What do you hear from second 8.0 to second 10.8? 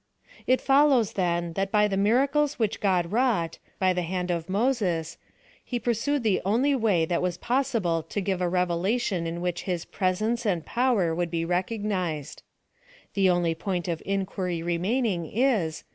to give a revelation in which ais presence and